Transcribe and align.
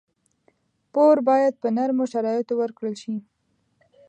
پور 0.93 1.17
باید 1.29 1.53
په 1.61 1.67
نرمو 1.77 2.05
شرایطو 2.13 2.53
ورکړل 2.57 2.95
شي. 3.03 3.15